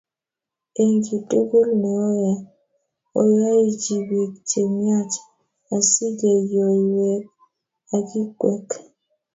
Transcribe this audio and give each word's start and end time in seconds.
Eng 0.81 0.95
kiy 1.05 1.21
tukul 1.29 1.67
neoyae, 1.81 2.31
oyaichibiik 3.19 4.31
chemiach 4.49 5.13
asikeyoiwok 5.75 7.23
akikwek 7.95 8.69